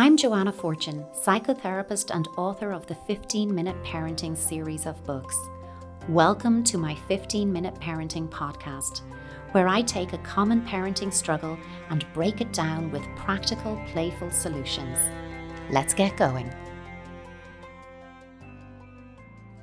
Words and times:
I'm 0.00 0.16
Joanna 0.16 0.50
Fortune, 0.50 1.04
psychotherapist 1.12 2.10
and 2.14 2.26
author 2.38 2.72
of 2.72 2.86
the 2.86 2.94
15 2.94 3.54
Minute 3.54 3.76
Parenting 3.84 4.34
series 4.34 4.86
of 4.86 5.04
books. 5.04 5.36
Welcome 6.08 6.64
to 6.64 6.78
my 6.78 6.94
15 7.06 7.52
Minute 7.52 7.74
Parenting 7.74 8.26
podcast, 8.26 9.02
where 9.52 9.68
I 9.68 9.82
take 9.82 10.14
a 10.14 10.18
common 10.24 10.62
parenting 10.62 11.12
struggle 11.12 11.58
and 11.90 12.10
break 12.14 12.40
it 12.40 12.50
down 12.50 12.90
with 12.90 13.02
practical, 13.14 13.78
playful 13.88 14.30
solutions. 14.30 14.96
Let's 15.68 15.92
get 15.92 16.16
going. 16.16 16.50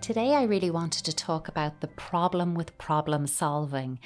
Today, 0.02 0.36
I 0.36 0.44
really 0.44 0.70
wanted 0.70 1.04
to 1.06 1.16
talk 1.16 1.48
about 1.48 1.82
the 1.82 1.88
problem 1.88 2.54
with 2.54 2.78
problem 2.78 3.26
solving 3.26 3.98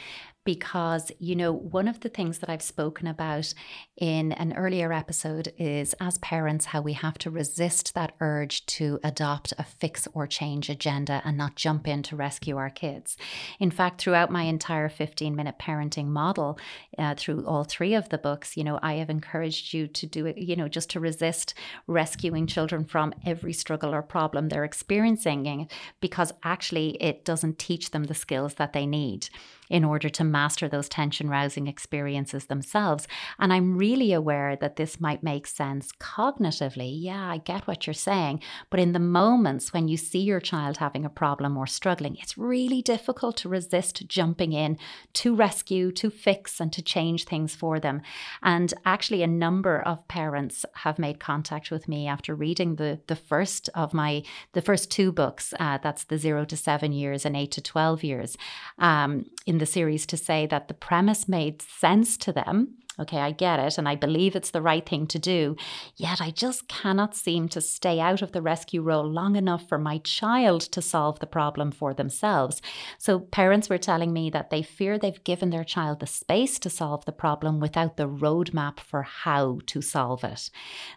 because, 0.44 1.12
you 1.20 1.36
know, 1.36 1.52
one 1.52 1.88
of 1.88 2.00
the 2.00 2.10
things 2.10 2.40
that 2.40 2.50
I've 2.50 2.62
spoken 2.62 3.06
about 3.08 3.54
in 3.98 4.32
an 4.34 4.54
earlier 4.54 4.92
episode 4.92 5.54
is 5.58 5.94
as 6.00 6.18
parents, 6.18 6.66
how 6.66 6.82
we 6.82 6.94
have 6.94 7.18
to 7.20 7.30
resist 7.30 7.94
that 7.94 8.14
urge 8.20 8.66
to 8.68 9.00
adopt 9.04 9.54
a 9.58 9.64
fix 9.64 10.08
or 10.14 10.26
change 10.26 10.70
agenda 10.70 11.22
and 11.24 11.38
not 11.38 11.56
jump 11.56 11.88
in 11.88 12.02
to 12.04 12.16
rescue 12.16 12.58
our 12.58 12.72
kids. 12.72 13.18
In 13.60 13.70
fact, 13.70 14.02
throughout 14.02 14.32
my 14.32 14.44
entire 14.44 14.90
15 14.90 15.36
minute 15.36 15.56
parenting 15.60 16.08
model, 16.08 16.58
uh, 16.98 17.14
through 17.16 17.46
all 17.46 17.64
three 17.64 17.94
of 17.94 18.10
the 18.10 18.18
books, 18.18 18.58
you 18.58 18.64
know, 18.64 18.80
I 18.82 18.94
have 18.94 19.10
encouraged 19.10 19.74
you 19.74 19.88
to 19.88 20.08
do 20.08 20.26
it, 20.26 20.38
you 20.38 20.56
know, 20.56 20.68
just 20.68 20.90
to 20.92 21.00
resist 21.00 21.54
rescuing 21.86 22.48
children 22.48 22.86
from 22.86 23.14
every 23.26 23.54
struggle 23.54 23.94
or 23.94 24.02
problem 24.02 24.50
they're 24.50 24.64
experiencing 24.64 25.68
because 26.00 26.34
actually 26.44 26.92
it 27.02 27.26
doesn't 27.26 27.60
teach 27.60 27.92
them 27.92 28.06
the 28.06 28.14
skills 28.16 28.56
that 28.56 28.74
they 28.74 28.86
need 28.86 29.30
in 29.72 29.86
order 29.86 30.10
to 30.10 30.24
master 30.24 30.68
those 30.68 30.90
tension 30.90 31.30
rousing 31.30 31.66
experiences 31.66 32.46
themselves. 32.46 33.08
And 33.40 33.54
I'm 33.54 33.78
really 33.78 34.12
aware 34.12 34.58
that 34.58 34.76
this 34.76 35.00
might 35.00 35.24
make 35.24 35.48
sense 35.48 35.94
cognitively. 35.94 36.92
Yeah, 36.94 37.26
I 37.26 37.38
get 37.38 37.68
what 37.68 37.88
you're 37.88 37.94
saying. 37.94 38.42
But 38.70 38.82
in 38.82 38.92
the 38.92 39.00
moments 39.00 39.72
when 39.72 39.88
you 39.88 39.96
see 39.96 40.20
your 40.20 40.42
child 40.42 40.78
having 40.78 41.06
a 41.06 41.10
problem 41.10 41.58
or 41.58 41.66
struggling, 41.66 42.18
it's 42.22 42.38
really 42.38 42.82
difficult 42.82 43.38
to 43.38 43.50
resist 43.50 44.06
jumping 44.08 44.52
in 44.52 44.78
to 45.14 45.34
rescue, 45.34 45.94
to 45.94 46.10
fix, 46.10 46.60
and 46.60 46.74
to 46.74 46.82
change 46.82 47.24
things 47.24 47.56
for 47.56 47.80
them. 47.80 48.02
And 48.44 48.74
actually, 48.84 49.24
a 49.24 49.28
number 49.28 49.82
of 49.82 50.06
parents 50.10 50.66
have 50.76 51.00
made 51.00 51.22
contact 51.22 51.72
with 51.72 51.88
me 51.88 52.08
after 52.08 52.36
reading 52.36 52.76
the, 52.76 53.00
the 53.08 53.16
first 53.16 53.70
of 53.74 53.94
my, 53.94 54.24
the 54.52 54.62
first 54.62 54.92
two 54.92 55.14
books. 55.14 55.54
Uh, 55.58 55.78
that's 55.82 56.04
the 56.04 56.18
zero 56.18 56.44
to 56.44 56.58
seven 56.58 56.92
years 56.92 57.26
and 57.26 57.38
eight 57.38 57.52
to 57.52 57.62
12 57.62 58.04
years. 58.04 58.38
Um, 58.78 59.26
in 59.46 59.61
the 59.62 59.66
series 59.68 60.08
to 60.08 60.18
say 60.18 60.48
that 60.48 60.68
the 60.68 60.74
premise 60.74 61.30
made 61.30 61.62
sense 61.62 62.18
to 62.18 62.34
them. 62.34 62.78
Okay, 63.00 63.20
I 63.20 63.32
get 63.32 63.60
it, 63.60 63.78
and 63.78 63.88
I 63.88 63.96
believe 63.96 64.36
it's 64.36 64.52
the 64.52 64.62
right 64.62 64.88
thing 64.88 65.08
to 65.08 65.18
do. 65.18 65.56
Yet 65.96 66.20
I 66.20 66.30
just 66.30 66.68
cannot 66.68 67.16
seem 67.16 67.48
to 67.50 67.62
stay 67.62 68.00
out 68.00 68.22
of 68.22 68.32
the 68.32 68.42
rescue 68.42 68.82
role 68.82 69.08
long 69.10 69.36
enough 69.36 69.70
for 69.70 69.78
my 69.78 70.00
child 70.00 70.62
to 70.74 70.82
solve 70.82 71.20
the 71.20 71.26
problem 71.26 71.72
for 71.72 71.94
themselves. 71.94 72.62
So, 72.98 73.20
parents 73.20 73.70
were 73.70 73.78
telling 73.78 74.12
me 74.12 74.30
that 74.32 74.50
they 74.50 74.62
fear 74.62 74.98
they've 74.98 75.24
given 75.24 75.52
their 75.52 75.64
child 75.64 76.00
the 76.00 76.08
space 76.08 76.60
to 76.60 76.70
solve 76.70 77.06
the 77.06 77.12
problem 77.12 77.60
without 77.60 77.98
the 77.98 78.10
roadmap 78.10 78.80
for 78.80 79.04
how 79.04 79.60
to 79.68 79.82
solve 79.82 80.24
it. 80.24 80.50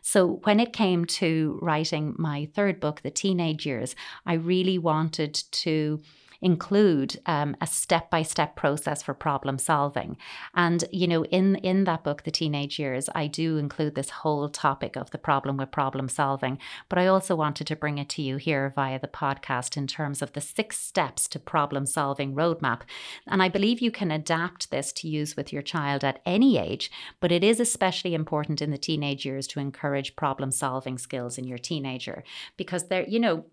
So, 0.02 0.40
when 0.44 0.58
it 0.58 0.72
came 0.72 1.04
to 1.20 1.58
writing 1.62 2.14
my 2.18 2.48
third 2.54 2.80
book, 2.80 3.02
The 3.02 3.10
Teenage 3.10 3.66
Years, 3.66 3.94
I 4.26 4.34
really 4.34 4.78
wanted 4.78 5.34
to 5.34 6.00
include 6.44 7.18
um, 7.24 7.56
a 7.62 7.66
step 7.66 8.10
by 8.10 8.22
step 8.22 8.54
process 8.54 9.02
for 9.02 9.14
problem 9.14 9.56
solving. 9.56 10.18
And, 10.54 10.84
you 10.92 11.08
know, 11.08 11.24
in, 11.24 11.56
in 11.56 11.84
that 11.84 12.04
book, 12.04 12.22
The 12.22 12.30
Teenage 12.30 12.78
Years, 12.78 13.08
I 13.14 13.28
do 13.28 13.56
include 13.56 13.94
this 13.94 14.10
whole 14.10 14.50
topic 14.50 14.94
of 14.94 15.10
the 15.10 15.18
problem 15.18 15.56
with 15.56 15.70
problem 15.70 16.08
solving. 16.10 16.58
But 16.90 16.98
I 16.98 17.06
also 17.06 17.34
wanted 17.34 17.66
to 17.68 17.76
bring 17.76 17.96
it 17.96 18.10
to 18.10 18.22
you 18.22 18.36
here 18.36 18.74
via 18.76 19.00
the 19.00 19.08
podcast 19.08 19.78
in 19.78 19.86
terms 19.86 20.20
of 20.20 20.34
the 20.34 20.42
six 20.42 20.78
steps 20.78 21.26
to 21.28 21.38
problem 21.38 21.86
solving 21.86 22.34
roadmap. 22.34 22.82
And 23.26 23.42
I 23.42 23.48
believe 23.48 23.80
you 23.80 23.90
can 23.90 24.10
adapt 24.10 24.70
this 24.70 24.92
to 24.94 25.08
use 25.08 25.36
with 25.36 25.50
your 25.50 25.62
child 25.62 26.04
at 26.04 26.20
any 26.26 26.58
age, 26.58 26.90
but 27.20 27.32
it 27.32 27.42
is 27.42 27.58
especially 27.58 28.12
important 28.12 28.60
in 28.60 28.70
the 28.70 28.76
teenage 28.76 29.24
years 29.24 29.46
to 29.48 29.60
encourage 29.60 30.14
problem 30.14 30.50
solving 30.50 30.98
skills 30.98 31.38
in 31.38 31.44
your 31.44 31.58
teenager 31.58 32.22
because 32.58 32.88
they're, 32.88 33.08
you 33.08 33.18
know, 33.18 33.46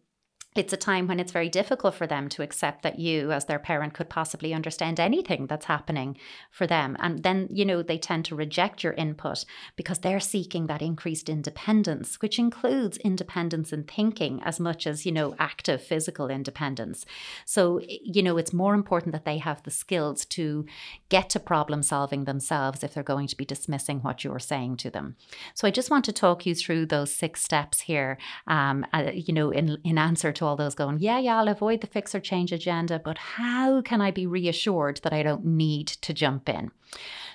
it's 0.53 0.73
a 0.73 0.77
time 0.77 1.07
when 1.07 1.19
it's 1.19 1.31
very 1.31 1.47
difficult 1.47 1.95
for 1.95 2.05
them 2.05 2.27
to 2.27 2.43
accept 2.43 2.83
that 2.83 2.99
you, 2.99 3.31
as 3.31 3.45
their 3.45 3.57
parent, 3.59 3.93
could 3.93 4.09
possibly 4.09 4.53
understand 4.53 4.99
anything 4.99 5.47
that's 5.47 5.65
happening 5.65 6.17
for 6.49 6.67
them. 6.67 6.97
And 6.99 7.23
then, 7.23 7.47
you 7.49 7.63
know, 7.63 7.81
they 7.81 7.97
tend 7.97 8.25
to 8.25 8.35
reject 8.35 8.83
your 8.83 8.91
input 8.93 9.45
because 9.77 9.99
they're 9.99 10.19
seeking 10.19 10.67
that 10.67 10.81
increased 10.81 11.29
independence, 11.29 12.19
which 12.21 12.37
includes 12.37 12.97
independence 12.97 13.71
in 13.71 13.85
thinking 13.85 14.43
as 14.43 14.59
much 14.59 14.85
as, 14.85 15.05
you 15.05 15.13
know, 15.13 15.35
active 15.39 15.81
physical 15.81 16.29
independence. 16.29 17.05
So, 17.45 17.79
you 17.87 18.21
know, 18.21 18.35
it's 18.35 18.51
more 18.51 18.75
important 18.75 19.13
that 19.13 19.23
they 19.23 19.37
have 19.37 19.63
the 19.63 19.71
skills 19.71 20.25
to 20.25 20.65
get 21.07 21.29
to 21.29 21.39
problem 21.39 21.81
solving 21.81 22.25
themselves 22.25 22.83
if 22.83 22.93
they're 22.93 23.03
going 23.03 23.27
to 23.27 23.37
be 23.37 23.45
dismissing 23.45 23.99
what 23.99 24.25
you're 24.25 24.37
saying 24.39 24.77
to 24.77 24.89
them. 24.89 25.15
So, 25.53 25.65
I 25.65 25.71
just 25.71 25.89
want 25.89 26.03
to 26.05 26.11
talk 26.11 26.45
you 26.45 26.55
through 26.55 26.87
those 26.87 27.15
six 27.15 27.41
steps 27.41 27.81
here, 27.81 28.17
um, 28.47 28.85
uh, 28.91 29.11
you 29.13 29.33
know, 29.33 29.49
in, 29.51 29.77
in 29.85 29.97
answer 29.97 30.33
to 30.33 30.40
to 30.41 30.45
all 30.45 30.55
those 30.55 30.75
going, 30.75 30.99
yeah, 30.99 31.19
yeah, 31.19 31.37
I'll 31.37 31.47
avoid 31.47 31.81
the 31.81 31.87
fix 31.87 32.13
or 32.13 32.19
change 32.19 32.51
agenda, 32.51 32.99
but 32.99 33.17
how 33.17 33.81
can 33.81 34.01
I 34.01 34.09
be 34.09 34.25
reassured 34.25 34.99
that 35.03 35.13
I 35.13 35.21
don't 35.23 35.45
need 35.45 35.87
to 35.87 36.13
jump 36.13 36.49
in? 36.49 36.71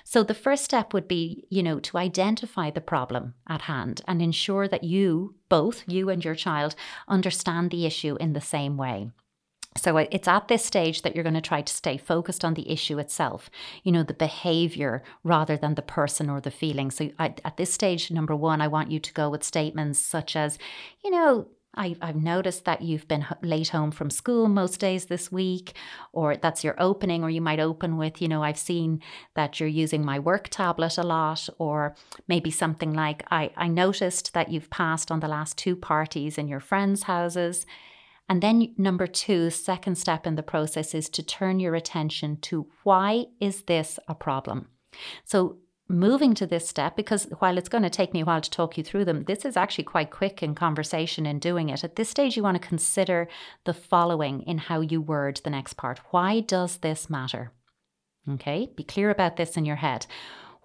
So 0.03 0.23
the 0.23 0.33
first 0.33 0.65
step 0.65 0.93
would 0.93 1.07
be, 1.07 1.45
you 1.49 1.63
know, 1.63 1.79
to 1.79 1.97
identify 1.97 2.69
the 2.69 2.81
problem 2.81 3.33
at 3.47 3.61
hand 3.61 4.01
and 4.07 4.21
ensure 4.21 4.67
that 4.67 4.83
you, 4.83 5.35
both 5.49 5.83
you 5.87 6.09
and 6.09 6.23
your 6.23 6.35
child, 6.35 6.75
understand 7.07 7.71
the 7.71 7.85
issue 7.85 8.17
in 8.19 8.33
the 8.33 8.41
same 8.41 8.77
way. 8.77 9.09
So 9.77 9.95
it's 9.97 10.27
at 10.27 10.47
this 10.47 10.65
stage 10.65 11.03
that 11.03 11.13
you're 11.13 11.23
going 11.23 11.35
to 11.35 11.41
try 11.41 11.61
to 11.61 11.73
stay 11.73 11.97
focused 11.97 12.43
on 12.43 12.55
the 12.55 12.69
issue 12.69 12.97
itself, 12.99 13.49
you 13.83 13.91
know, 13.91 14.03
the 14.03 14.13
behavior 14.13 15.03
rather 15.23 15.55
than 15.55 15.75
the 15.75 15.81
person 15.81 16.29
or 16.29 16.41
the 16.41 16.51
feeling. 16.51 16.89
So 16.89 17.11
I, 17.19 17.35
at 17.45 17.57
this 17.57 17.73
stage, 17.73 18.09
number 18.09 18.35
one, 18.35 18.59
I 18.59 18.67
want 18.67 18.91
you 18.91 18.99
to 18.99 19.13
go 19.13 19.29
with 19.29 19.43
statements 19.43 19.99
such 19.99 20.35
as, 20.35 20.57
you 21.03 21.11
know, 21.11 21.47
I, 21.77 21.95
have 22.01 22.15
noticed 22.15 22.65
that 22.65 22.81
you've 22.81 23.07
been 23.07 23.25
late 23.41 23.69
home 23.69 23.91
from 23.91 24.09
school 24.09 24.49
most 24.49 24.79
days 24.79 25.05
this 25.05 25.31
week, 25.31 25.73
or 26.11 26.35
that's 26.35 26.63
your 26.63 26.75
opening, 26.79 27.23
or 27.23 27.29
you 27.29 27.41
might 27.41 27.59
open 27.59 27.97
with, 27.97 28.21
you 28.21 28.27
know, 28.27 28.43
I've 28.43 28.57
seen 28.57 29.01
that 29.35 29.59
you're 29.59 29.69
using 29.69 30.03
my 30.03 30.19
work 30.19 30.49
tablet 30.49 30.97
a 30.97 31.03
lot, 31.03 31.47
or 31.59 31.95
maybe 32.27 32.51
something 32.51 32.93
like, 32.93 33.23
I, 33.31 33.51
I 33.55 33.67
noticed 33.67 34.33
that 34.33 34.49
you've 34.49 34.69
passed 34.69 35.11
on 35.11 35.19
the 35.19 35.27
last 35.27 35.57
two 35.57 35.75
parties 35.75 36.37
in 36.37 36.47
your 36.47 36.59
friends' 36.59 37.03
houses. 37.03 37.65
And 38.27 38.41
then, 38.41 38.73
number 38.77 39.07
two, 39.07 39.49
second 39.49 39.97
step 39.97 40.27
in 40.27 40.35
the 40.35 40.43
process 40.43 40.93
is 40.93 41.07
to 41.09 41.23
turn 41.23 41.59
your 41.59 41.75
attention 41.75 42.37
to 42.41 42.67
why 42.83 43.27
is 43.39 43.63
this 43.63 43.99
a 44.07 44.15
problem? 44.15 44.67
So, 45.23 45.57
moving 45.89 46.33
to 46.35 46.45
this 46.45 46.67
step 46.67 46.95
because 46.95 47.27
while 47.39 47.57
it's 47.57 47.69
going 47.69 47.83
to 47.83 47.89
take 47.89 48.13
me 48.13 48.21
a 48.21 48.25
while 48.25 48.41
to 48.41 48.49
talk 48.49 48.77
you 48.77 48.83
through 48.83 49.05
them, 49.05 49.23
this 49.23 49.45
is 49.45 49.55
actually 49.55 49.85
quite 49.85 50.11
quick 50.11 50.43
in 50.43 50.55
conversation 50.55 51.25
in 51.25 51.39
doing 51.39 51.69
it. 51.69 51.83
At 51.83 51.95
this 51.95 52.09
stage, 52.09 52.35
you 52.35 52.43
want 52.43 52.61
to 52.61 52.67
consider 52.67 53.27
the 53.65 53.73
following 53.73 54.41
in 54.41 54.57
how 54.57 54.81
you 54.81 55.01
word 55.01 55.41
the 55.43 55.49
next 55.49 55.73
part. 55.73 55.99
Why 56.11 56.41
does 56.41 56.77
this 56.77 57.09
matter? 57.09 57.51
Okay, 58.29 58.69
be 58.75 58.83
clear 58.83 59.09
about 59.09 59.37
this 59.37 59.55
in 59.55 59.65
your 59.65 59.77
head. 59.77 60.05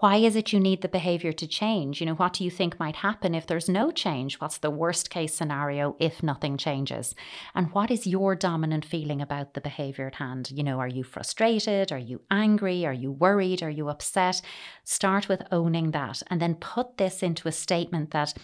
Why 0.03 0.17
is 0.17 0.35
it 0.35 0.53
you 0.53 0.59
need 0.59 0.83
the 0.83 0.89
behavior 0.89 1.31
to 1.35 1.47
change? 1.47 2.01
You 2.01 2.07
know, 2.07 2.17
what 2.17 2.33
do 2.33 2.43
you 2.43 2.51
think 2.51 2.81
might 2.81 2.97
happen 2.97 3.37
if 3.37 3.47
there's 3.47 3.69
no 3.69 3.93
change? 3.93 4.41
What's 4.41 4.59
the 4.59 4.69
worst 4.69 5.11
case 5.11 5.33
scenario 5.33 5.95
if 6.01 6.25
nothing 6.25 6.57
changes? 6.57 7.15
And 7.55 7.71
what 7.71 7.89
is 7.89 8.05
your 8.05 8.35
dominant 8.35 8.85
feeling 8.85 9.23
about 9.23 9.55
the 9.55 9.61
behavior 9.61 10.09
at 10.09 10.17
hand? 10.17 10.51
You 10.51 10.65
know, 10.65 10.81
are 10.81 10.89
you 10.89 11.05
frustrated? 11.05 11.93
Are 11.93 11.99
you 11.99 12.21
angry? 12.33 12.85
Are 12.85 12.93
you 12.93 13.13
worried? 13.13 13.63
Are 13.63 13.71
you 13.71 13.89
upset? 13.89 14.43
Start 14.83 15.29
with 15.29 15.47
owning 15.53 15.93
that 15.93 16.21
and 16.27 16.43
then 16.43 16.57
put 16.57 16.97
this 16.97 17.23
into 17.23 17.47
a 17.47 17.53
statement 17.53 18.11
that 18.11 18.35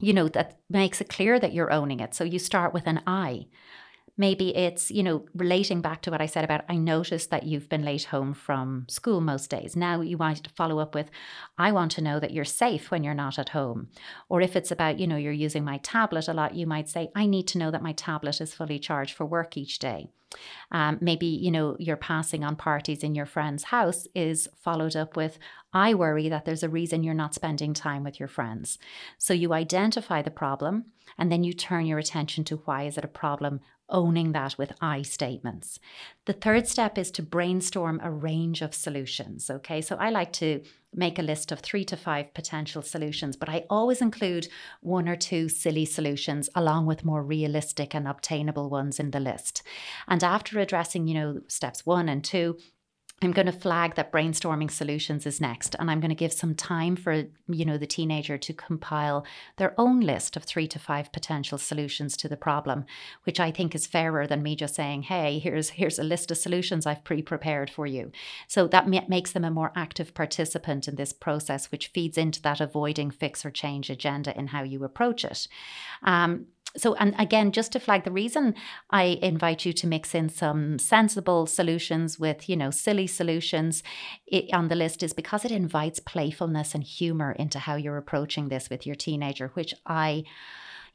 you 0.00 0.12
know, 0.12 0.28
that 0.28 0.58
makes 0.68 1.00
it 1.00 1.08
clear 1.08 1.38
that 1.38 1.52
you're 1.52 1.70
owning 1.70 2.00
it. 2.00 2.14
So 2.14 2.24
you 2.24 2.38
start 2.40 2.74
with 2.74 2.86
an 2.86 3.02
I. 3.06 3.46
Maybe 4.20 4.54
it's, 4.54 4.90
you 4.90 5.02
know, 5.02 5.24
relating 5.34 5.80
back 5.80 6.02
to 6.02 6.10
what 6.10 6.20
I 6.20 6.26
said 6.26 6.44
about 6.44 6.66
I 6.68 6.76
noticed 6.76 7.30
that 7.30 7.44
you've 7.44 7.70
been 7.70 7.86
late 7.86 8.04
home 8.04 8.34
from 8.34 8.84
school 8.86 9.22
most 9.22 9.48
days. 9.48 9.74
Now 9.74 10.02
you 10.02 10.18
want 10.18 10.44
to 10.44 10.50
follow 10.50 10.78
up 10.78 10.94
with, 10.94 11.10
I 11.56 11.72
want 11.72 11.92
to 11.92 12.02
know 12.02 12.20
that 12.20 12.34
you're 12.34 12.44
safe 12.44 12.90
when 12.90 13.02
you're 13.02 13.14
not 13.14 13.38
at 13.38 13.48
home. 13.60 13.88
Or 14.28 14.42
if 14.42 14.56
it's 14.56 14.70
about, 14.70 14.98
you 14.98 15.06
know, 15.06 15.16
you're 15.16 15.32
using 15.32 15.64
my 15.64 15.78
tablet 15.78 16.28
a 16.28 16.34
lot, 16.34 16.54
you 16.54 16.66
might 16.66 16.90
say, 16.90 17.08
I 17.14 17.24
need 17.24 17.48
to 17.48 17.58
know 17.58 17.70
that 17.70 17.82
my 17.82 17.92
tablet 17.92 18.42
is 18.42 18.52
fully 18.52 18.78
charged 18.78 19.14
for 19.14 19.24
work 19.24 19.56
each 19.56 19.78
day. 19.78 20.10
Um, 20.70 20.98
maybe, 21.00 21.26
you 21.26 21.50
know, 21.50 21.76
you're 21.78 21.96
passing 21.96 22.44
on 22.44 22.56
parties 22.56 23.02
in 23.02 23.14
your 23.14 23.26
friend's 23.26 23.64
house 23.64 24.06
is 24.14 24.48
followed 24.54 24.96
up 24.96 25.16
with, 25.16 25.38
I 25.72 25.94
worry 25.94 26.28
that 26.28 26.44
there's 26.44 26.62
a 26.62 26.68
reason 26.68 27.02
you're 27.02 27.14
not 27.14 27.34
spending 27.34 27.72
time 27.72 28.04
with 28.04 28.20
your 28.20 28.28
friends. 28.28 28.78
So 29.16 29.32
you 29.32 29.54
identify 29.54 30.20
the 30.22 30.30
problem 30.30 30.84
and 31.18 31.32
then 31.32 31.42
you 31.42 31.52
turn 31.52 31.86
your 31.86 31.98
attention 31.98 32.44
to 32.44 32.62
why 32.64 32.84
is 32.84 32.98
it 32.98 33.04
a 33.04 33.08
problem 33.08 33.60
owning 33.90 34.32
that 34.32 34.56
with 34.56 34.72
I 34.80 35.02
statements. 35.02 35.78
The 36.26 36.32
third 36.32 36.66
step 36.66 36.96
is 36.96 37.10
to 37.12 37.22
brainstorm 37.22 38.00
a 38.02 38.10
range 38.10 38.62
of 38.62 38.74
solutions. 38.74 39.50
Okay, 39.50 39.80
so 39.80 39.96
I 39.96 40.10
like 40.10 40.32
to 40.34 40.62
make 40.94 41.18
a 41.18 41.22
list 41.22 41.52
of 41.52 41.60
three 41.60 41.84
to 41.84 41.96
five 41.96 42.34
potential 42.34 42.82
solutions, 42.82 43.36
but 43.36 43.48
I 43.48 43.64
always 43.70 44.00
include 44.00 44.48
one 44.80 45.08
or 45.08 45.16
two 45.16 45.48
silly 45.48 45.84
solutions 45.84 46.48
along 46.54 46.86
with 46.86 47.04
more 47.04 47.22
realistic 47.22 47.94
and 47.94 48.08
obtainable 48.08 48.68
ones 48.68 48.98
in 48.98 49.10
the 49.12 49.20
list. 49.20 49.62
And 50.08 50.24
after 50.24 50.58
addressing, 50.58 51.06
you 51.06 51.14
know, 51.14 51.40
steps 51.48 51.86
one 51.86 52.08
and 52.08 52.24
two, 52.24 52.58
I'm 53.22 53.32
going 53.32 53.46
to 53.46 53.52
flag 53.52 53.96
that 53.96 54.12
brainstorming 54.12 54.70
solutions 54.70 55.26
is 55.26 55.42
next 55.42 55.76
and 55.78 55.90
I'm 55.90 56.00
going 56.00 56.08
to 56.08 56.14
give 56.14 56.32
some 56.32 56.54
time 56.54 56.96
for 56.96 57.24
you 57.48 57.64
know 57.66 57.76
the 57.76 57.86
teenager 57.86 58.38
to 58.38 58.52
compile 58.54 59.26
their 59.58 59.74
own 59.76 60.00
list 60.00 60.36
of 60.36 60.44
3 60.44 60.66
to 60.68 60.78
5 60.78 61.12
potential 61.12 61.58
solutions 61.58 62.16
to 62.16 62.28
the 62.28 62.36
problem 62.38 62.86
which 63.24 63.38
I 63.38 63.50
think 63.50 63.74
is 63.74 63.86
fairer 63.86 64.26
than 64.26 64.42
me 64.42 64.56
just 64.56 64.74
saying 64.74 65.02
hey 65.02 65.38
here's 65.38 65.70
here's 65.70 65.98
a 65.98 66.02
list 66.02 66.30
of 66.30 66.38
solutions 66.38 66.86
I've 66.86 67.04
pre-prepared 67.04 67.68
for 67.68 67.86
you. 67.86 68.10
So 68.48 68.66
that 68.68 68.88
makes 68.88 69.32
them 69.32 69.44
a 69.44 69.50
more 69.50 69.72
active 69.76 70.14
participant 70.14 70.88
in 70.88 70.96
this 70.96 71.12
process 71.12 71.70
which 71.70 71.88
feeds 71.88 72.16
into 72.16 72.40
that 72.42 72.60
avoiding 72.60 73.10
fix 73.10 73.44
or 73.44 73.50
change 73.50 73.90
agenda 73.90 74.36
in 74.38 74.46
how 74.48 74.62
you 74.62 74.82
approach 74.82 75.26
it. 75.26 75.46
Um, 76.02 76.46
so 76.76 76.94
and 76.94 77.14
again 77.18 77.52
just 77.52 77.72
to 77.72 77.80
flag 77.80 78.04
the 78.04 78.10
reason 78.10 78.54
i 78.90 79.18
invite 79.22 79.64
you 79.64 79.72
to 79.72 79.86
mix 79.86 80.14
in 80.14 80.28
some 80.28 80.78
sensible 80.78 81.46
solutions 81.46 82.18
with 82.18 82.48
you 82.48 82.56
know 82.56 82.70
silly 82.70 83.06
solutions 83.06 83.82
on 84.52 84.68
the 84.68 84.74
list 84.74 85.02
is 85.02 85.12
because 85.12 85.44
it 85.44 85.50
invites 85.50 86.00
playfulness 86.00 86.74
and 86.74 86.84
humor 86.84 87.32
into 87.32 87.58
how 87.58 87.74
you're 87.74 87.96
approaching 87.96 88.48
this 88.48 88.70
with 88.70 88.86
your 88.86 88.96
teenager 88.96 89.50
which 89.54 89.74
i 89.86 90.22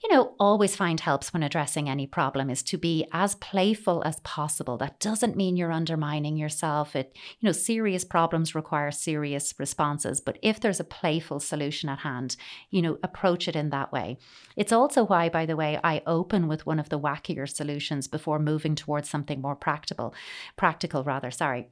you 0.04 0.14
know, 0.14 0.36
always 0.40 0.76
find 0.76 1.00
helps 1.00 1.34
when 1.34 1.44
addressing 1.44 1.90
any 1.90 2.08
problem 2.08 2.50
is 2.50 2.64
to 2.64 2.78
be 2.78 3.08
as 3.12 3.36
playful 3.36 4.04
as 4.04 4.20
possible. 4.22 4.78
That 4.78 5.00
doesn't 5.00 5.36
mean 5.36 5.58
you're 5.58 5.72
undermining 5.72 6.38
yourself. 6.38 6.96
It, 6.96 7.16
you 7.40 7.48
know, 7.48 7.52
serious 7.52 8.04
problems 8.04 8.56
require 8.56 8.92
serious 8.92 9.54
responses, 9.58 10.22
but 10.22 10.38
if 10.42 10.60
there's 10.60 10.80
a 10.80 10.86
playful 10.86 11.40
solution 11.40 11.90
at 11.90 12.00
hand, 12.00 12.36
you 12.70 12.82
know, 12.82 12.98
approach 13.04 13.48
it 13.48 13.56
in 13.56 13.70
that 13.70 13.92
way. 13.92 14.18
It's 14.56 14.72
also 14.72 15.06
why, 15.06 15.30
by 15.30 15.46
the 15.46 15.56
way, 15.56 15.80
I 15.84 16.02
open 16.06 16.48
with 16.48 16.66
one 16.66 16.80
of 16.80 16.90
the 16.90 17.00
wackier 17.00 17.48
solutions 17.50 18.08
before 18.08 18.40
moving 18.40 18.76
towards 18.76 19.10
something 19.10 19.42
more 19.42 19.56
practical, 19.56 20.14
practical 20.56 21.04
rather, 21.04 21.32
sorry. 21.32 21.70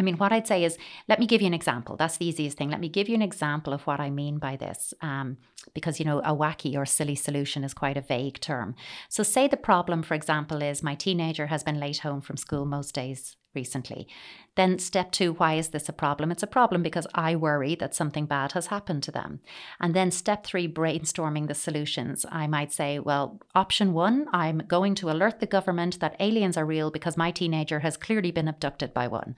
I 0.00 0.02
mean, 0.02 0.16
what 0.16 0.32
I'd 0.32 0.46
say 0.46 0.64
is, 0.64 0.78
let 1.08 1.20
me 1.20 1.26
give 1.26 1.42
you 1.42 1.46
an 1.46 1.52
example. 1.52 1.94
That's 1.94 2.16
the 2.16 2.24
easiest 2.24 2.56
thing. 2.56 2.70
Let 2.70 2.80
me 2.80 2.88
give 2.88 3.06
you 3.06 3.14
an 3.14 3.20
example 3.20 3.74
of 3.74 3.82
what 3.82 4.00
I 4.00 4.08
mean 4.08 4.38
by 4.38 4.56
this, 4.56 4.94
um, 5.02 5.36
because 5.74 5.98
you 5.98 6.06
know, 6.06 6.20
a 6.20 6.34
wacky 6.34 6.74
or 6.74 6.86
silly 6.86 7.14
solution 7.14 7.64
is 7.64 7.74
quite 7.74 7.98
a 7.98 8.00
vague 8.00 8.40
term. 8.40 8.74
So, 9.10 9.22
say 9.22 9.46
the 9.46 9.58
problem, 9.58 10.02
for 10.02 10.14
example, 10.14 10.62
is 10.62 10.82
my 10.82 10.94
teenager 10.94 11.48
has 11.48 11.62
been 11.62 11.78
late 11.78 11.98
home 11.98 12.22
from 12.22 12.38
school 12.38 12.64
most 12.64 12.94
days 12.94 13.36
recently. 13.54 14.08
Then, 14.54 14.78
step 14.78 15.12
two, 15.12 15.34
why 15.34 15.54
is 15.54 15.68
this 15.68 15.86
a 15.90 15.92
problem? 15.92 16.30
It's 16.32 16.42
a 16.42 16.46
problem 16.46 16.82
because 16.82 17.06
I 17.14 17.36
worry 17.36 17.74
that 17.74 17.94
something 17.94 18.24
bad 18.24 18.52
has 18.52 18.68
happened 18.68 19.02
to 19.02 19.12
them. 19.12 19.40
And 19.80 19.92
then, 19.92 20.10
step 20.10 20.46
three, 20.46 20.66
brainstorming 20.66 21.46
the 21.46 21.54
solutions. 21.54 22.24
I 22.32 22.46
might 22.46 22.72
say, 22.72 22.98
well, 22.98 23.38
option 23.54 23.92
one, 23.92 24.28
I'm 24.32 24.62
going 24.66 24.94
to 24.94 25.10
alert 25.10 25.40
the 25.40 25.46
government 25.46 26.00
that 26.00 26.16
aliens 26.20 26.56
are 26.56 26.64
real 26.64 26.90
because 26.90 27.18
my 27.18 27.30
teenager 27.30 27.80
has 27.80 27.98
clearly 27.98 28.30
been 28.30 28.48
abducted 28.48 28.94
by 28.94 29.08
one. 29.08 29.36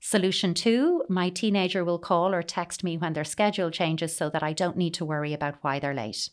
Solution 0.00 0.54
two, 0.54 1.02
my 1.08 1.28
teenager 1.28 1.84
will 1.84 1.98
call 1.98 2.32
or 2.32 2.42
text 2.42 2.84
me 2.84 2.96
when 2.96 3.12
their 3.12 3.24
schedule 3.24 3.70
changes 3.70 4.16
so 4.16 4.30
that 4.30 4.42
I 4.42 4.52
don't 4.52 4.76
need 4.76 4.94
to 4.94 5.04
worry 5.04 5.34
about 5.34 5.56
why 5.62 5.78
they're 5.78 5.94
late. 5.94 6.30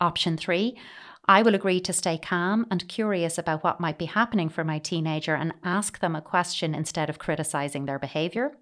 Option 0.00 0.36
three, 0.36 0.78
I 1.26 1.42
will 1.42 1.54
agree 1.54 1.80
to 1.80 1.92
stay 1.92 2.18
calm 2.18 2.66
and 2.70 2.88
curious 2.88 3.36
about 3.36 3.64
what 3.64 3.80
might 3.80 3.98
be 3.98 4.06
happening 4.06 4.48
for 4.48 4.64
my 4.64 4.78
teenager 4.78 5.34
and 5.34 5.54
ask 5.64 5.98
them 5.98 6.14
a 6.14 6.22
question 6.22 6.74
instead 6.74 7.10
of 7.10 7.18
criticizing 7.18 7.86
their 7.86 7.98
behavior. 7.98 8.56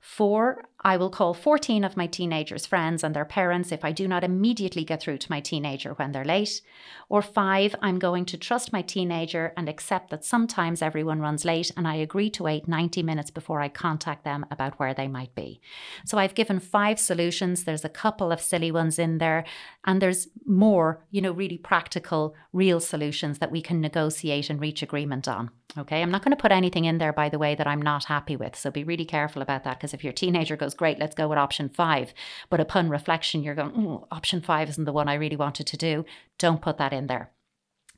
Four, 0.00 0.68
I 0.80 0.96
will 0.96 1.10
call 1.10 1.34
14 1.34 1.82
of 1.82 1.96
my 1.96 2.06
teenager's 2.06 2.64
friends 2.64 3.02
and 3.02 3.14
their 3.14 3.24
parents 3.24 3.72
if 3.72 3.84
I 3.84 3.90
do 3.90 4.06
not 4.06 4.22
immediately 4.22 4.84
get 4.84 5.02
through 5.02 5.18
to 5.18 5.30
my 5.30 5.40
teenager 5.40 5.94
when 5.94 6.12
they're 6.12 6.24
late. 6.24 6.60
Or 7.08 7.22
five, 7.22 7.74
I'm 7.82 7.98
going 7.98 8.24
to 8.26 8.38
trust 8.38 8.72
my 8.72 8.82
teenager 8.82 9.52
and 9.56 9.68
accept 9.68 10.10
that 10.10 10.24
sometimes 10.24 10.82
everyone 10.82 11.20
runs 11.20 11.44
late 11.44 11.72
and 11.76 11.88
I 11.88 11.96
agree 11.96 12.30
to 12.30 12.44
wait 12.44 12.68
90 12.68 13.02
minutes 13.02 13.30
before 13.30 13.60
I 13.60 13.68
contact 13.68 14.22
them 14.24 14.46
about 14.50 14.78
where 14.78 14.94
they 14.94 15.08
might 15.08 15.34
be. 15.34 15.60
So 16.04 16.18
I've 16.18 16.34
given 16.34 16.60
five 16.60 17.00
solutions. 17.00 17.64
There's 17.64 17.84
a 17.84 17.88
couple 17.88 18.30
of 18.30 18.40
silly 18.40 18.70
ones 18.70 18.98
in 18.98 19.18
there, 19.18 19.44
and 19.84 20.00
there's 20.00 20.28
more, 20.44 21.04
you 21.10 21.20
know, 21.20 21.32
really 21.32 21.58
practical, 21.58 22.34
real 22.52 22.80
solutions 22.80 23.38
that 23.38 23.50
we 23.50 23.60
can 23.60 23.80
negotiate 23.80 24.50
and 24.50 24.60
reach 24.60 24.82
agreement 24.82 25.26
on. 25.26 25.50
Okay, 25.78 26.00
I'm 26.00 26.10
not 26.10 26.22
going 26.24 26.34
to 26.34 26.40
put 26.40 26.52
anything 26.52 26.86
in 26.86 26.98
there, 26.98 27.12
by 27.12 27.28
the 27.28 27.38
way, 27.38 27.54
that 27.54 27.66
I'm 27.66 27.82
not 27.82 28.04
happy 28.04 28.34
with. 28.34 28.56
So 28.56 28.70
be 28.70 28.84
really 28.84 29.04
careful 29.04 29.42
about 29.42 29.64
that 29.64 29.78
because 29.78 29.92
if 29.92 30.02
your 30.02 30.12
teenager 30.12 30.56
goes, 30.56 30.74
Great, 30.74 30.98
let's 30.98 31.14
go 31.14 31.28
with 31.28 31.38
option 31.38 31.68
five, 31.68 32.14
but 32.48 32.60
upon 32.60 32.88
reflection, 32.88 33.42
you're 33.42 33.54
going, 33.54 34.00
Option 34.10 34.40
five 34.40 34.68
isn't 34.70 34.84
the 34.84 34.92
one 34.92 35.08
I 35.08 35.14
really 35.14 35.36
wanted 35.36 35.66
to 35.66 35.76
do, 35.76 36.04
don't 36.38 36.62
put 36.62 36.78
that 36.78 36.92
in 36.92 37.08
there. 37.08 37.30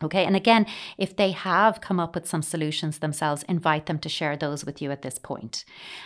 Okay, 0.03 0.25
and 0.25 0.37
again, 0.37 0.67
if 0.97 1.17
they 1.17 1.33
have 1.33 1.81
come 1.81 1.99
up 1.99 2.15
with 2.15 2.29
some 2.29 2.43
solutions 2.43 2.99
themselves, 2.99 3.43
invite 3.49 3.87
them 3.87 3.99
to 4.01 4.09
share 4.09 4.37
those 4.37 4.65
with 4.65 4.81
you 4.81 4.93
at 4.93 5.03
this 5.03 5.19
point. 5.19 5.65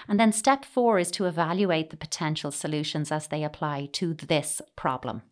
And 0.09 0.19
then 0.19 0.33
step 0.33 0.65
four 0.65 0.99
is 0.99 1.11
to 1.13 1.27
evaluate 1.27 1.91
the 1.91 1.99
potential 1.99 2.51
solutions 2.51 3.13
as 3.13 3.29
they 3.29 3.45
apply 3.45 3.91
to 3.93 4.15
this 4.15 4.63
problem. 4.77 5.23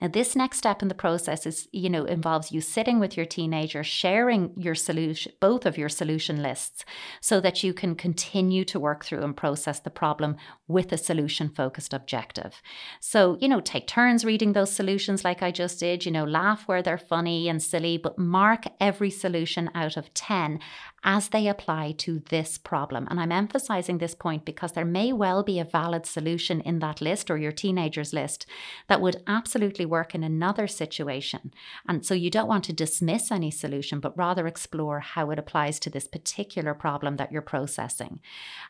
Now, 0.00 0.08
this 0.08 0.36
next 0.36 0.58
step 0.58 0.82
in 0.82 0.88
the 0.88 0.94
process 0.94 1.44
is, 1.44 1.68
you 1.72 1.90
know, 1.90 2.04
involves 2.04 2.52
you 2.52 2.60
sitting 2.60 3.00
with 3.00 3.16
your 3.16 3.26
teenager, 3.26 3.82
sharing 3.82 4.52
your 4.56 4.74
solution, 4.74 5.32
both 5.40 5.66
of 5.66 5.76
your 5.76 5.88
solution 5.88 6.42
lists, 6.42 6.84
so 7.20 7.40
that 7.40 7.62
you 7.62 7.74
can 7.74 7.94
continue 7.96 8.64
to 8.66 8.78
work 8.78 9.04
through 9.04 9.22
and 9.22 9.36
process 9.36 9.80
the 9.80 9.90
problem 9.90 10.36
with 10.68 10.92
a 10.92 10.98
solution 10.98 11.48
focused 11.48 11.92
objective. 11.92 12.62
So, 13.00 13.36
you 13.40 13.48
know, 13.48 13.60
take 13.60 13.86
turns 13.88 14.24
reading 14.24 14.52
those 14.52 14.72
solutions 14.72 15.24
like 15.24 15.42
I 15.42 15.50
just 15.50 15.80
did, 15.80 16.06
you 16.06 16.12
know, 16.12 16.24
laugh 16.24 16.68
where 16.68 16.82
they're 16.82 16.98
funny 16.98 17.48
and 17.48 17.62
silly, 17.62 17.98
but 17.98 18.18
mark 18.18 18.64
every 18.80 19.10
solution 19.10 19.70
out 19.74 19.96
of 19.96 20.12
10 20.14 20.60
as 21.04 21.28
they 21.28 21.46
apply 21.46 21.92
to 21.98 22.20
this 22.28 22.58
problem. 22.58 23.06
And 23.08 23.20
I'm 23.20 23.32
emphasizing 23.32 23.98
this 23.98 24.14
point 24.14 24.44
because 24.44 24.72
there 24.72 24.84
may 24.84 25.12
well 25.12 25.42
be 25.42 25.58
a 25.58 25.64
valid 25.64 26.06
solution 26.06 26.60
in 26.62 26.80
that 26.80 27.00
list 27.00 27.30
or 27.30 27.38
your 27.38 27.52
teenager's 27.52 28.12
list 28.12 28.46
that 28.88 29.00
would 29.00 29.22
absolutely 29.26 29.86
work 29.86 30.14
in 30.14 30.24
another 30.24 30.66
situation. 30.66 31.52
And 31.88 32.04
so 32.04 32.14
you 32.14 32.30
don't 32.30 32.48
want 32.48 32.64
to 32.64 32.72
dismiss 32.72 33.30
any 33.30 33.50
solution, 33.50 34.00
but 34.00 34.16
rather 34.18 34.46
explore 34.46 35.00
how 35.00 35.30
it 35.30 35.38
applies 35.38 35.78
to 35.80 35.90
this 35.90 36.08
particular 36.08 36.74
problem 36.74 37.16
that 37.16 37.30
you're 37.30 37.42
processing. 37.42 38.20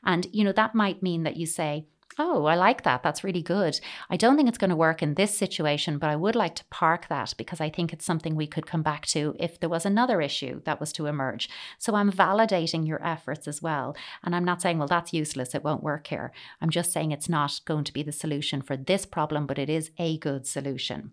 And, 0.05 0.27
you 0.33 0.45
know, 0.45 0.53
that 0.53 0.75
might 0.75 1.03
mean 1.03 1.23
that 1.23 1.37
you 1.37 1.47
say, 1.47 1.87
Oh, 2.21 2.47
I 2.47 2.57
like 2.57 2.83
that. 2.83 3.03
That's 3.03 3.23
really 3.23 3.43
good. 3.43 3.79
I 4.11 4.17
don't 4.17 4.37
think 4.37 4.49
it's 4.49 4.59
going 4.59 4.71
to 4.71 4.77
work 4.77 5.03
in 5.03 5.15
this 5.15 5.37
situation, 5.37 5.99
but 5.99 6.11
I 6.11 6.17
would 6.17 6.35
like 6.35 6.57
to 6.57 6.65
park 6.65 7.07
that 7.09 7.35
because 7.37 7.61
I 7.61 7.71
think 7.71 7.93
it's 7.93 8.05
something 8.05 8.35
we 8.35 8.47
could 8.47 8.67
come 8.67 8.83
back 8.83 9.07
to 9.07 9.37
if 9.39 9.61
there 9.61 9.69
was 9.69 9.87
another 9.87 10.21
issue 10.21 10.61
that 10.65 10.81
was 10.81 10.93
to 10.95 11.07
emerge. 11.07 11.49
So 11.79 11.95
I'm 11.95 12.11
validating 12.11 12.89
your 12.89 13.05
efforts 13.07 13.47
as 13.47 13.63
well. 13.63 13.97
And 14.25 14.35
I'm 14.35 14.45
not 14.45 14.61
saying, 14.61 14.79
well, 14.79 14.89
that's 14.89 15.13
useless. 15.13 15.55
It 15.55 15.63
won't 15.63 15.85
work 15.85 16.09
here. 16.09 16.33
I'm 16.61 16.71
just 16.71 16.93
saying 16.93 17.13
it's 17.13 17.29
not 17.29 17.61
going 17.65 17.85
to 17.85 17.93
be 17.93 18.03
the 18.03 18.11
solution 18.11 18.63
for 18.63 18.77
this 18.77 19.07
problem, 19.07 19.47
but 19.47 19.59
it 19.59 19.71
is 19.71 19.91
a 19.99 20.19
good 20.19 20.45
solution. 20.45 21.13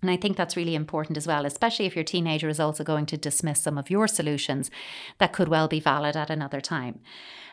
And 0.00 0.10
I 0.10 0.16
think 0.16 0.36
that's 0.36 0.56
really 0.56 0.76
important 0.76 1.16
as 1.16 1.26
well, 1.26 1.44
especially 1.44 1.86
if 1.86 1.96
your 1.96 2.04
teenager 2.04 2.48
is 2.48 2.60
also 2.60 2.84
going 2.84 3.06
to 3.06 3.16
dismiss 3.16 3.60
some 3.60 3.76
of 3.76 3.90
your 3.90 4.06
solutions 4.06 4.70
that 5.18 5.32
could 5.32 5.48
well 5.48 5.66
be 5.66 5.80
valid 5.80 6.16
at 6.16 6.30
another 6.30 6.60
time. 6.60 7.00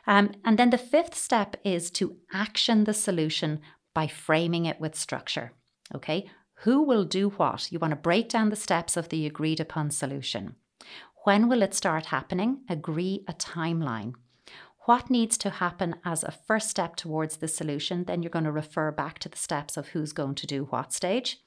Um, 0.06 0.32
and 0.44 0.60
then 0.60 0.70
the 0.70 0.78
fifth 0.78 1.16
step 1.16 1.56
is 1.64 1.90
to 1.92 2.18
action 2.32 2.84
the 2.84 2.94
solution 2.94 3.62
by 3.96 4.08
framing 4.08 4.66
it 4.66 4.80
with 4.80 4.96
structure. 4.96 5.54
Okay, 5.94 6.30
who 6.60 6.84
will 6.84 7.06
do 7.06 7.30
what? 7.30 7.72
You 7.72 7.80
want 7.80 7.92
to 7.92 7.96
break 7.96 8.30
down 8.30 8.50
the 8.50 8.56
steps 8.56 8.96
of 8.96 9.10
the 9.10 9.26
agreed 9.26 9.60
upon 9.60 9.90
solution. 9.90 10.56
When 11.24 11.50
will 11.50 11.64
it 11.64 11.74
start 11.74 12.08
happening? 12.08 12.60
Agree 12.70 13.24
a 13.28 13.34
timeline. 13.34 14.14
What 14.86 15.10
needs 15.10 15.38
to 15.40 15.50
happen 15.50 15.96
as 16.06 16.24
a 16.24 16.32
first 16.32 16.70
step 16.70 16.96
towards 16.96 17.38
the 17.38 17.48
solution? 17.48 18.04
Then 18.04 18.22
you're 18.22 18.30
going 18.30 18.46
to 18.46 18.52
refer 18.52 18.92
back 18.92 19.18
to 19.20 19.30
the 19.30 19.38
steps 19.38 19.78
of 19.78 19.90
who's 19.90 20.14
going 20.14 20.36
to 20.36 20.46
do 20.48 20.66
what 20.66 20.94
stage. 20.94 21.40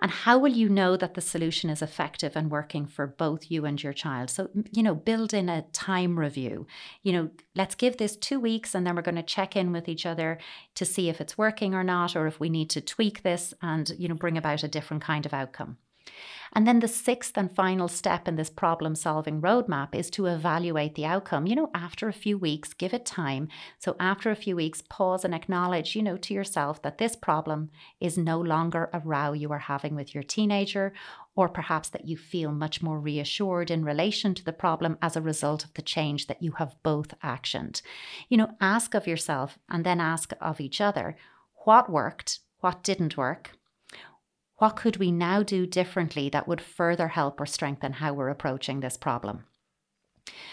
And 0.00 0.10
how 0.10 0.38
will 0.38 0.52
you 0.52 0.68
know 0.68 0.96
that 0.96 1.14
the 1.14 1.20
solution 1.20 1.70
is 1.70 1.82
effective 1.82 2.36
and 2.36 2.50
working 2.50 2.86
for 2.86 3.06
both 3.06 3.50
you 3.50 3.64
and 3.64 3.82
your 3.82 3.92
child? 3.92 4.30
So, 4.30 4.48
you 4.70 4.82
know, 4.82 4.94
build 4.94 5.34
in 5.34 5.48
a 5.48 5.62
time 5.72 6.18
review. 6.18 6.66
You 7.02 7.12
know, 7.12 7.30
let's 7.56 7.74
give 7.74 7.96
this 7.96 8.16
two 8.16 8.38
weeks 8.38 8.74
and 8.74 8.86
then 8.86 8.94
we're 8.94 9.02
going 9.02 9.16
to 9.16 9.22
check 9.22 9.56
in 9.56 9.72
with 9.72 9.88
each 9.88 10.06
other 10.06 10.38
to 10.76 10.84
see 10.84 11.08
if 11.08 11.20
it's 11.20 11.36
working 11.36 11.74
or 11.74 11.82
not, 11.82 12.14
or 12.14 12.26
if 12.26 12.38
we 12.38 12.48
need 12.48 12.70
to 12.70 12.80
tweak 12.80 13.22
this 13.22 13.52
and, 13.60 13.90
you 13.98 14.08
know, 14.08 14.14
bring 14.14 14.38
about 14.38 14.62
a 14.62 14.68
different 14.68 15.02
kind 15.02 15.26
of 15.26 15.34
outcome. 15.34 15.78
And 16.52 16.66
then 16.66 16.80
the 16.80 16.88
sixth 16.88 17.36
and 17.36 17.54
final 17.54 17.88
step 17.88 18.26
in 18.26 18.36
this 18.36 18.50
problem 18.50 18.94
solving 18.94 19.40
roadmap 19.40 19.94
is 19.94 20.10
to 20.10 20.26
evaluate 20.26 20.94
the 20.94 21.04
outcome. 21.04 21.46
You 21.46 21.56
know, 21.56 21.70
after 21.74 22.08
a 22.08 22.12
few 22.12 22.38
weeks, 22.38 22.72
give 22.72 22.94
it 22.94 23.04
time. 23.04 23.48
So, 23.78 23.96
after 24.00 24.30
a 24.30 24.36
few 24.36 24.56
weeks, 24.56 24.82
pause 24.88 25.24
and 25.24 25.34
acknowledge, 25.34 25.94
you 25.94 26.02
know, 26.02 26.16
to 26.16 26.34
yourself 26.34 26.80
that 26.82 26.98
this 26.98 27.16
problem 27.16 27.70
is 28.00 28.16
no 28.16 28.40
longer 28.40 28.88
a 28.92 29.00
row 29.00 29.32
you 29.32 29.52
are 29.52 29.58
having 29.58 29.94
with 29.94 30.14
your 30.14 30.22
teenager, 30.22 30.92
or 31.36 31.48
perhaps 31.48 31.88
that 31.90 32.08
you 32.08 32.16
feel 32.16 32.50
much 32.50 32.82
more 32.82 32.98
reassured 32.98 33.70
in 33.70 33.84
relation 33.84 34.34
to 34.34 34.44
the 34.44 34.52
problem 34.52 34.98
as 35.00 35.16
a 35.16 35.22
result 35.22 35.64
of 35.64 35.74
the 35.74 35.82
change 35.82 36.26
that 36.26 36.42
you 36.42 36.52
have 36.52 36.74
both 36.82 37.14
actioned. 37.20 37.82
You 38.28 38.38
know, 38.38 38.56
ask 38.60 38.94
of 38.94 39.06
yourself 39.06 39.58
and 39.68 39.84
then 39.84 40.00
ask 40.00 40.32
of 40.40 40.60
each 40.60 40.80
other 40.80 41.16
what 41.64 41.90
worked, 41.90 42.40
what 42.60 42.82
didn't 42.82 43.16
work, 43.16 43.57
what 44.58 44.76
could 44.76 44.96
we 44.96 45.10
now 45.10 45.42
do 45.42 45.66
differently 45.66 46.28
that 46.30 46.46
would 46.48 46.60
further 46.60 47.08
help 47.08 47.40
or 47.40 47.46
strengthen 47.46 47.94
how 47.94 48.12
we're 48.12 48.28
approaching 48.28 48.80
this 48.80 48.96
problem? 48.96 49.44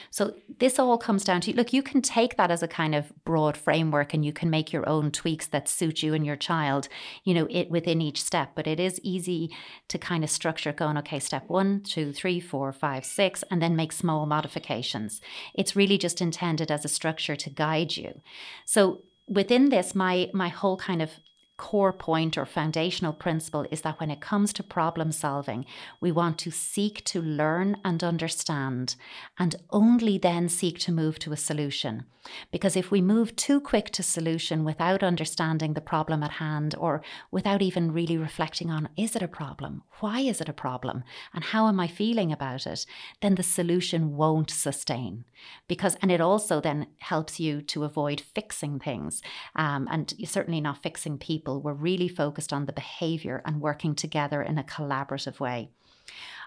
So, 0.10 0.36
this 0.60 0.80
all 0.80 0.98
comes 0.98 1.24
down 1.24 1.42
to 1.42 1.54
look, 1.54 1.74
you 1.74 1.84
can 1.84 2.02
take 2.02 2.38
that 2.38 2.52
as 2.52 2.64
a 2.64 2.68
kind 2.68 2.96
of 2.96 3.12
broad 3.26 3.58
framework 3.58 4.14
and 4.14 4.24
you 4.24 4.32
can 4.32 4.50
make 4.50 4.72
your 4.72 4.88
own 4.88 5.12
tweaks 5.12 5.48
that 5.48 5.68
suit 5.68 6.04
you 6.04 6.14
and 6.14 6.26
your 6.26 6.38
child, 6.38 6.88
you 7.24 7.34
know, 7.34 7.48
it 7.50 7.70
within 7.70 8.02
each 8.02 8.24
step. 8.24 8.52
But 8.56 8.68
it 8.68 8.80
is 8.80 9.00
easy 9.04 9.50
to 9.90 9.98
kind 9.98 10.24
of 10.24 10.30
structure 10.30 10.72
going, 10.72 10.98
okay, 11.00 11.20
step 11.20 11.50
one, 11.50 11.82
two, 11.82 12.14
three, 12.14 12.40
four, 12.40 12.72
five, 12.72 13.04
six, 13.04 13.44
and 13.52 13.62
then 13.62 13.76
make 13.76 13.92
small 13.92 14.26
modifications. 14.26 15.20
It's 15.54 15.76
really 15.76 15.98
just 15.98 16.22
intended 16.22 16.72
as 16.72 16.86
a 16.86 16.90
structure 16.90 17.36
to 17.36 17.50
guide 17.50 17.98
you. 17.98 18.22
So, 18.66 19.02
within 19.28 19.70
this, 19.70 19.96
my 19.96 20.30
my 20.34 20.50
whole 20.50 20.78
kind 20.78 21.02
of 21.02 21.12
core 21.58 21.94
point 21.94 22.38
or 22.38 22.46
foundational 22.46 23.14
principle 23.14 23.66
is 23.72 23.82
that 23.82 24.00
when 24.00 24.12
it 24.12 24.22
comes 24.22 24.52
to 24.54 24.64
problem 24.64 25.12
solving, 25.12 25.66
we 26.02 26.12
want 26.12 26.38
to 26.40 26.52
seek 26.52 27.04
to 27.06 27.22
learn 27.22 27.78
and 27.84 28.04
understand 28.04 28.96
and 29.40 29.56
only 29.70 30.18
then 30.18 30.50
seek 30.50 30.80
to 30.80 30.92
move 30.92 31.18
to 31.20 31.32
a 31.32 31.38
solution. 31.38 32.06
Because 32.52 32.76
if 32.76 32.92
we 32.92 33.02
move 33.02 33.36
too 33.36 33.60
quick 33.62 33.92
to 33.92 34.04
solution 34.04 34.64
without 34.64 35.04
understanding 35.04 35.74
the 35.74 35.82
problem 35.82 36.24
at 36.24 36.32
hand 36.32 36.76
or 36.78 37.04
without 37.32 37.62
even 37.62 37.94
really 37.94 38.18
reflecting 38.18 38.70
on 38.72 38.90
is 38.98 39.16
it 39.16 39.22
a 39.22 39.28
problem? 39.28 39.84
Why 40.00 40.22
is 40.22 40.42
it 40.42 40.50
a 40.50 40.54
problem? 40.54 41.04
And 41.34 41.44
how 41.44 41.68
am 41.68 41.80
I 41.80 41.88
feeling 41.88 42.32
about 42.32 42.66
it? 42.68 42.86
Then 43.22 43.36
the 43.36 43.44
solution 43.44 44.16
won't 44.16 44.50
sustain. 44.50 45.26
Because, 45.68 45.96
and 46.02 46.12
it 46.12 46.22
also 46.22 46.60
then 46.60 46.88
helps 46.98 47.40
you 47.40 47.62
to 47.62 47.84
avoid 47.84 48.22
fixing 48.22 48.80
things 48.80 49.22
um, 49.56 49.88
and 49.92 50.14
certainly 50.26 50.62
not 50.62 50.82
fixing 50.82 51.18
people. 51.18 51.45
We're 51.48 51.74
really 51.74 52.08
focused 52.08 52.52
on 52.52 52.66
the 52.66 52.74
behavior 52.74 53.42
and 53.46 53.62
working 53.62 53.96
together 53.96 54.42
in 54.42 54.58
a 54.58 54.64
collaborative 54.64 55.40
way. 55.40 55.70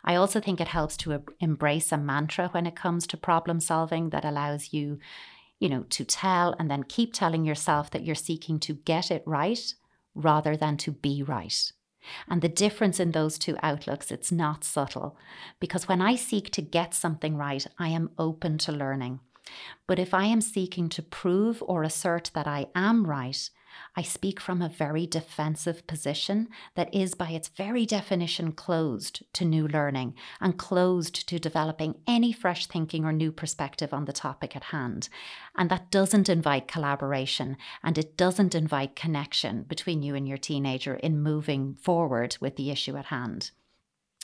I 0.04 0.14
also 0.14 0.40
think 0.40 0.60
it 0.60 0.68
helps 0.68 0.96
to 0.98 1.24
embrace 1.40 1.90
a 1.92 1.98
mantra 1.98 2.48
when 2.48 2.66
it 2.66 2.76
comes 2.76 3.06
to 3.08 3.16
problem 3.16 3.60
solving 3.60 4.10
that 4.10 4.24
allows 4.24 4.72
you 4.72 4.98
you 5.58 5.68
know, 5.68 5.84
to 5.90 6.04
tell 6.04 6.54
and 6.58 6.70
then 6.70 6.84
keep 6.84 7.12
telling 7.12 7.44
yourself 7.44 7.90
that 7.90 8.04
you're 8.04 8.14
seeking 8.14 8.58
to 8.60 8.74
get 8.74 9.10
it 9.10 9.22
right 9.26 9.74
rather 10.14 10.56
than 10.56 10.76
to 10.76 10.92
be 10.92 11.22
right. 11.22 11.72
And 12.28 12.40
the 12.40 12.48
difference 12.48 13.00
in 13.00 13.10
those 13.10 13.38
two 13.38 13.56
outlooks, 13.62 14.10
it's 14.10 14.32
not 14.32 14.64
subtle. 14.64 15.16
Because 15.60 15.88
when 15.88 16.00
I 16.00 16.14
seek 16.14 16.50
to 16.52 16.62
get 16.62 16.94
something 16.94 17.36
right, 17.36 17.66
I 17.78 17.88
am 17.88 18.10
open 18.18 18.56
to 18.58 18.72
learning. 18.72 19.20
But 19.86 19.98
if 19.98 20.14
I 20.14 20.24
am 20.24 20.40
seeking 20.40 20.88
to 20.90 21.02
prove 21.02 21.62
or 21.66 21.82
assert 21.82 22.30
that 22.34 22.46
I 22.46 22.66
am 22.74 23.04
right, 23.04 23.50
I 23.96 24.02
speak 24.02 24.40
from 24.40 24.62
a 24.62 24.68
very 24.68 25.06
defensive 25.06 25.86
position 25.86 26.48
that 26.74 26.92
is, 26.94 27.14
by 27.14 27.30
its 27.30 27.48
very 27.48 27.86
definition, 27.86 28.52
closed 28.52 29.22
to 29.34 29.44
new 29.44 29.66
learning 29.66 30.14
and 30.40 30.58
closed 30.58 31.28
to 31.28 31.38
developing 31.38 31.96
any 32.06 32.32
fresh 32.32 32.66
thinking 32.66 33.04
or 33.04 33.12
new 33.12 33.32
perspective 33.32 33.92
on 33.92 34.04
the 34.04 34.12
topic 34.12 34.54
at 34.54 34.64
hand. 34.64 35.08
And 35.56 35.70
that 35.70 35.90
doesn't 35.90 36.28
invite 36.28 36.68
collaboration 36.68 37.56
and 37.82 37.98
it 37.98 38.16
doesn't 38.16 38.54
invite 38.54 38.96
connection 38.96 39.62
between 39.62 40.02
you 40.02 40.14
and 40.14 40.28
your 40.28 40.38
teenager 40.38 40.94
in 40.94 41.22
moving 41.22 41.74
forward 41.74 42.36
with 42.40 42.56
the 42.56 42.70
issue 42.70 42.96
at 42.96 43.06
hand. 43.06 43.50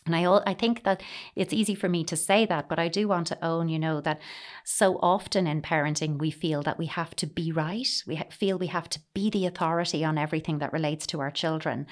And 0.07 0.15
I, 0.15 0.41
I 0.47 0.53
think 0.53 0.85
that 0.85 1.03
it's 1.35 1.55
easy 1.55 1.75
for 1.75 1.89
me 1.89 2.05
to 2.05 2.17
say 2.17 2.45
that, 2.47 2.69
but 2.69 2.79
I 2.79 2.89
do 2.89 3.09
want 3.09 3.27
to 3.29 3.43
own, 3.45 3.71
you 3.71 3.79
know, 3.79 4.03
that 4.03 4.21
so 4.63 4.99
often 5.01 5.47
in 5.47 5.63
parenting, 5.63 6.19
we 6.19 6.31
feel 6.31 6.63
that 6.63 6.79
we 6.79 6.87
have 6.87 7.17
to 7.17 7.27
be 7.27 7.53
right. 7.53 7.89
We 8.07 8.21
feel 8.31 8.59
we 8.59 8.67
have 8.67 8.91
to 8.91 9.01
be 9.15 9.31
the 9.31 9.47
authority 9.47 10.05
on 10.05 10.19
everything 10.19 10.59
that 10.59 10.75
relates 10.75 11.07
to 11.09 11.21
our 11.21 11.31
children. 11.31 11.87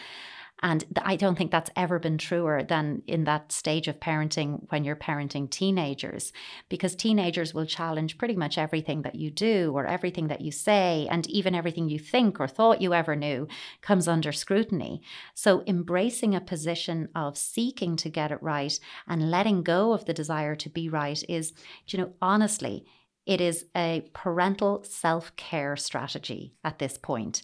And 0.62 0.84
I 1.02 1.16
don't 1.16 1.36
think 1.36 1.50
that's 1.50 1.70
ever 1.74 1.98
been 1.98 2.18
truer 2.18 2.62
than 2.62 3.02
in 3.08 3.24
that 3.24 3.50
stage 3.50 3.88
of 3.88 3.98
parenting 3.98 4.64
when 4.70 4.84
you're 4.84 4.94
parenting 4.94 5.50
teenagers, 5.50 6.32
because 6.68 6.94
teenagers 6.94 7.52
will 7.52 7.66
challenge 7.66 8.16
pretty 8.16 8.36
much 8.36 8.56
everything 8.56 9.02
that 9.02 9.16
you 9.16 9.30
do 9.30 9.72
or 9.74 9.86
everything 9.86 10.28
that 10.28 10.40
you 10.40 10.52
say, 10.52 11.08
and 11.10 11.28
even 11.28 11.54
everything 11.54 11.88
you 11.88 11.98
think 11.98 12.38
or 12.38 12.46
thought 12.46 12.80
you 12.80 12.94
ever 12.94 13.16
knew 13.16 13.48
comes 13.80 14.06
under 14.06 14.30
scrutiny. 14.30 15.02
So 15.34 15.64
embracing 15.66 16.34
a 16.34 16.40
position 16.40 17.08
of 17.14 17.36
seeking 17.36 17.96
to 17.96 18.08
get 18.08 18.30
it 18.30 18.42
right 18.42 18.78
and 19.08 19.30
letting 19.30 19.64
go 19.64 19.92
of 19.92 20.04
the 20.04 20.14
desire 20.14 20.54
to 20.54 20.70
be 20.70 20.88
right 20.88 21.22
is, 21.28 21.52
you 21.88 21.98
know, 21.98 22.12
honestly, 22.22 22.86
it 23.26 23.40
is 23.40 23.66
a 23.76 24.08
parental 24.14 24.84
self 24.84 25.34
care 25.36 25.76
strategy 25.76 26.54
at 26.64 26.78
this 26.78 26.98
point. 26.98 27.42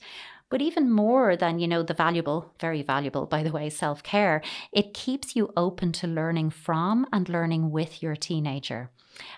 But 0.50 0.62
even 0.62 0.90
more 0.90 1.36
than, 1.36 1.58
you 1.58 1.68
know, 1.68 1.82
the 1.82 1.94
valuable, 1.94 2.54
very 2.58 2.82
valuable, 2.82 3.26
by 3.26 3.42
the 3.42 3.52
way, 3.52 3.68
self 3.68 4.02
care, 4.02 4.42
it 4.72 4.94
keeps 4.94 5.36
you 5.36 5.52
open 5.56 5.92
to 5.92 6.06
learning 6.06 6.50
from 6.50 7.06
and 7.12 7.28
learning 7.28 7.70
with 7.70 8.02
your 8.02 8.16
teenager. 8.16 8.90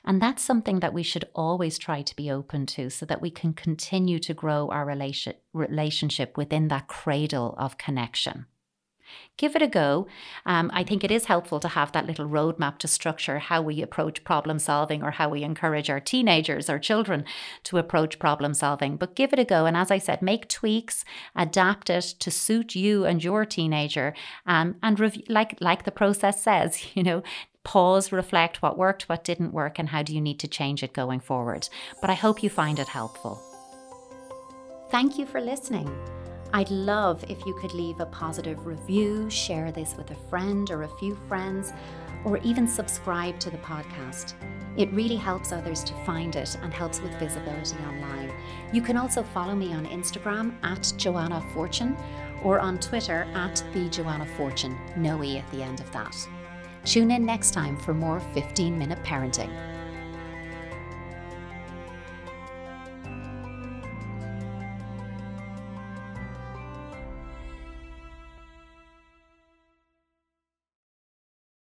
And 0.05 0.21
that's 0.21 0.43
something 0.43 0.81
that 0.81 0.95
we 0.95 1.03
should 1.03 1.25
always 1.35 1.79
try 1.79 2.03
to 2.03 2.17
be 2.17 2.31
open 2.31 2.67
to 2.67 2.91
so 2.91 3.07
that 3.07 3.23
we 3.23 3.31
can 3.31 3.55
continue 3.55 4.19
to 4.21 4.35
grow 4.35 4.69
our 4.69 4.85
relation, 4.85 5.35
relationship 5.53 6.37
within 6.37 6.69
that 6.69 6.87
cradle 6.87 7.55
of 7.59 7.79
connection. 7.79 8.47
Give 9.37 9.57
it 9.57 9.63
a 9.63 9.67
go. 9.67 10.07
Um, 10.45 10.71
I 10.75 10.85
think 10.85 11.03
it 11.03 11.11
is 11.11 11.25
helpful 11.25 11.61
to 11.61 11.69
have 11.69 11.93
that 11.93 12.07
little 12.07 12.29
roadmap 12.29 12.79
to 12.79 12.89
structure 12.89 13.39
how 13.39 13.63
we 13.63 13.81
approach 13.81 14.23
problem 14.23 14.59
solving 14.59 15.03
or 15.03 15.13
how 15.13 15.31
we 15.31 15.43
encourage 15.43 15.89
our 15.89 16.01
teenagers 16.01 16.69
or 16.69 16.79
children 16.79 17.25
to 17.65 17.79
approach 17.79 18.19
problem 18.19 18.53
solving. 18.53 18.97
But 18.97 19.17
give 19.17 19.33
it 19.33 19.39
a 19.39 19.45
go. 19.45 19.65
And 19.65 19.77
as 19.77 19.91
I 19.91 19.99
said, 19.99 20.21
make 20.21 20.49
tweaks, 20.49 21.05
adapt 21.35 21.89
it 21.89 22.05
to 22.19 22.31
suit 22.31 22.75
you 22.75 23.07
and 23.07 23.25
your 23.25 23.47
teenager. 23.47 24.15
Um, 24.47 24.77
and 24.83 25.01
like, 25.29 25.57
like 25.61 25.85
the 25.85 25.91
process 25.91 26.43
says, 26.43 26.85
you 26.95 27.03
know, 27.03 27.23
pause, 27.65 28.13
reflect 28.13 28.63
what 28.63 28.79
worked, 28.79 29.09
what 29.09 29.25
didn't 29.25 29.53
work, 29.53 29.79
and 29.79 29.89
how 29.89 30.03
do 30.03 30.15
you 30.15 30.21
need 30.21 30.39
to 30.41 30.49
change 30.49 30.83
it 30.83 30.93
going 30.93 31.21
forward. 31.21 31.69
But 32.01 32.11
I 32.11 32.15
hope 32.15 32.43
you 32.43 32.51
find 32.51 32.79
it 32.79 32.89
helpful. 32.89 33.41
Thank 34.91 35.19
you 35.19 35.27
for 35.27 35.41
listening. 35.41 35.89
I'd 36.53 36.71
love 36.71 37.25
if 37.29 37.47
you 37.47 37.55
could 37.55 37.75
leave 37.75 38.01
a 38.01 38.07
positive 38.07 38.67
review, 38.67 39.31
share 39.31 39.71
this 39.71 39.95
with 39.97 40.11
a 40.11 40.17
friend 40.29 40.69
or 40.71 40.83
a 40.83 40.99
few 40.99 41.17
friends, 41.29 41.73
or 42.25 42.39
even 42.39 42.67
subscribe 42.67 43.39
to 43.41 43.51
the 43.51 43.59
podcast. 43.59 44.35
It 44.77 44.93
really 44.93 45.17
helps 45.17 45.53
others 45.53 45.85
to 45.85 45.95
find 46.05 46.35
it 46.35 46.57
and 46.63 46.75
helps 46.75 47.01
with 47.01 47.19
visibility 47.21 47.77
online. 47.85 48.33
You 48.73 48.83
can 48.83 48.97
also 48.97 49.23
follow 49.23 49.55
me 49.55 49.73
on 49.73 49.87
Instagram 49.87 50.55
at 50.65 50.93
Joanna 50.97 51.41
Fortune 51.55 51.97
or 52.43 52.59
on 52.59 52.79
Twitter 52.79 53.29
at 53.35 53.63
the 53.73 53.89
Joanna 53.89 54.27
Fortune, 54.37 54.77
no 54.97 55.23
E 55.23 55.39
at 55.39 55.51
the 55.53 55.63
end 55.63 55.81
of 55.81 55.91
that. 55.93 56.17
Tune 56.85 57.11
in 57.11 57.25
next 57.25 57.53
time 57.53 57.77
for 57.77 57.95
more 57.95 58.21
15 58.35 58.77
minute 58.77 59.03
parenting. 59.05 59.70